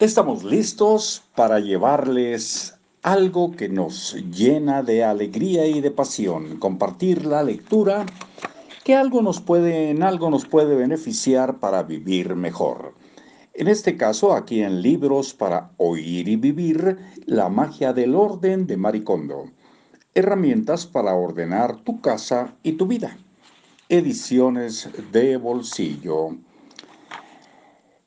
[0.00, 7.42] Estamos listos para llevarles algo que nos llena de alegría y de pasión, compartir la
[7.42, 8.06] lectura
[8.84, 12.94] que algo nos puede, en algo nos puede beneficiar para vivir mejor.
[13.54, 18.76] En este caso, aquí en Libros para Oír y Vivir, La magia del orden de
[18.76, 19.46] Maricondo.
[20.14, 23.18] Herramientas para ordenar tu casa y tu vida.
[23.88, 26.36] Ediciones de bolsillo.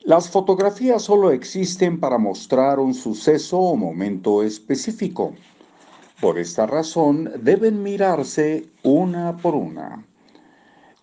[0.04, 5.32] Las fotografías solo existen para mostrar un suceso o momento específico.
[6.20, 10.04] Por esta razón deben mirarse una por una.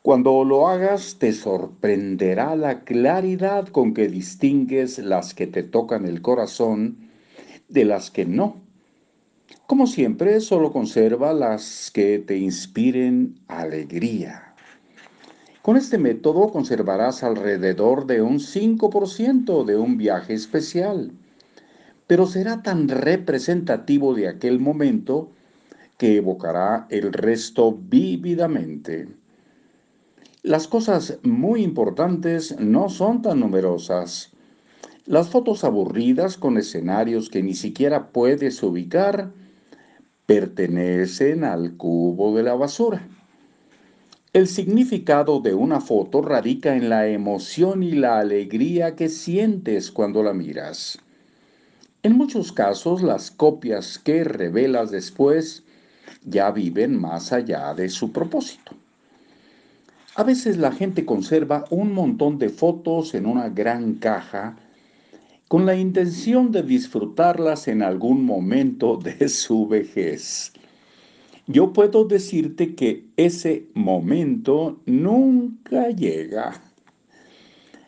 [0.02, 6.22] Cuando lo hagas te sorprenderá la claridad con que distingues las que te tocan el
[6.22, 6.98] corazón
[7.70, 8.58] de las que no.
[9.66, 14.49] Como siempre, solo conserva las que te inspiren alegría.
[15.70, 21.12] Con este método conservarás alrededor de un 5% de un viaje especial,
[22.08, 25.30] pero será tan representativo de aquel momento
[26.00, 29.10] que evocará el resto vívidamente.
[30.42, 34.32] Las cosas muy importantes no son tan numerosas.
[35.06, 39.34] Las fotos aburridas con escenarios que ni siquiera puedes ubicar
[40.26, 43.19] pertenecen al cubo de la basura.
[44.32, 50.22] El significado de una foto radica en la emoción y la alegría que sientes cuando
[50.22, 51.00] la miras.
[52.04, 55.64] En muchos casos, las copias que revelas después
[56.24, 58.74] ya viven más allá de su propósito.
[60.14, 64.58] A veces la gente conserva un montón de fotos en una gran caja
[65.48, 70.54] con la intención de disfrutarlas en algún momento de su vejez
[71.50, 76.62] yo puedo decirte que ese momento nunca llega.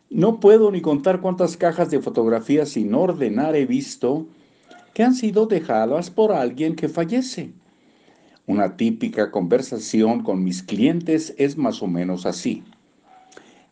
[0.09, 4.25] No puedo ni contar cuántas cajas de fotografías sin ordenar he visto
[4.95, 7.53] que han sido dejadas por alguien que fallece.
[8.47, 12.63] Una típica conversación con mis clientes es más o menos así.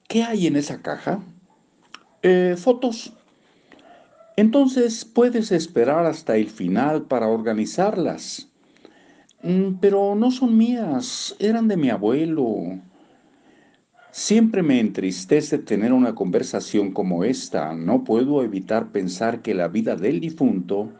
[0.08, 1.20] ¿Qué hay en esa caja?
[2.22, 3.14] Eh, fotos.
[4.36, 8.49] Entonces puedes esperar hasta el final para organizarlas.
[9.42, 12.80] Mm, pero no son mías, eran de mi abuelo.
[14.12, 17.74] Siempre me entristece tener una conversación como esta.
[17.76, 20.92] No puedo evitar pensar que la vida del difunto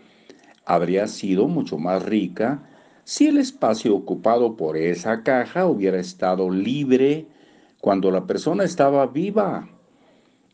[0.66, 2.64] habría sido mucho más rica
[3.04, 7.26] si el espacio ocupado por esa caja hubiera estado libre
[7.82, 9.68] cuando la persona estaba viva.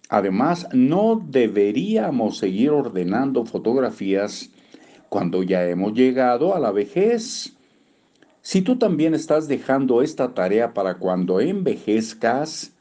[0.09, 4.49] Además, no deberíamos seguir ordenando fotografías
[5.09, 7.55] cuando ya hemos llegado a la vejez.
[8.45, 12.73] Si tú también estás dejando esta tarea para cuando envejezcas,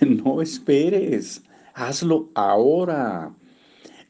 [0.00, 1.42] no esperes,
[1.74, 3.30] hazlo ahora.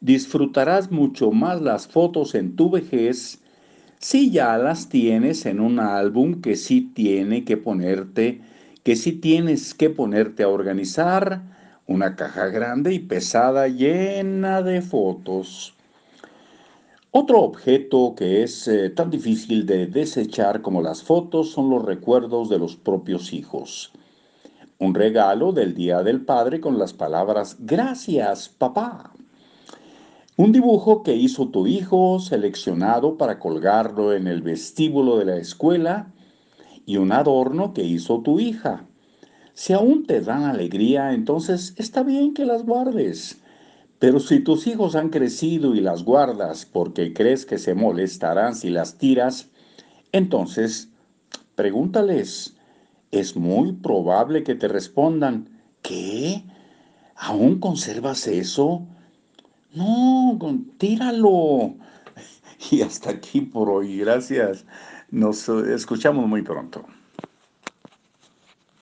[0.00, 3.40] Disfrutarás mucho más las fotos en tu vejez
[3.98, 8.40] si ya las tienes en un álbum que sí tiene que ponerte,
[8.84, 11.42] que sí tienes que ponerte a organizar,
[11.88, 15.74] una caja grande y pesada llena de fotos.
[17.14, 22.48] Otro objeto que es eh, tan difícil de desechar como las fotos son los recuerdos
[22.48, 23.92] de los propios hijos.
[24.78, 29.12] Un regalo del Día del Padre con las palabras Gracias, papá.
[30.38, 36.10] Un dibujo que hizo tu hijo seleccionado para colgarlo en el vestíbulo de la escuela
[36.86, 38.86] y un adorno que hizo tu hija.
[39.52, 43.41] Si aún te dan alegría, entonces está bien que las guardes.
[44.02, 48.68] Pero si tus hijos han crecido y las guardas porque crees que se molestarán si
[48.68, 49.48] las tiras,
[50.10, 50.90] entonces
[51.54, 52.56] pregúntales.
[53.12, 55.50] Es muy probable que te respondan,
[55.82, 56.42] ¿qué?
[57.14, 58.84] ¿Aún conservas eso?
[59.72, 60.36] No,
[60.78, 61.76] tíralo.
[62.72, 63.98] Y hasta aquí por hoy.
[63.98, 64.66] Gracias.
[65.12, 66.84] Nos escuchamos muy pronto.